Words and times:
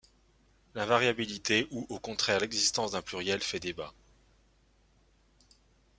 L'invariabilité 0.73 1.67
ou 1.69 1.85
au 1.89 1.99
contraire 1.99 2.39
l'existence 2.39 2.93
d'un 2.93 3.03
pluriel 3.03 3.39
fait 3.39 3.59
débat. 3.59 3.93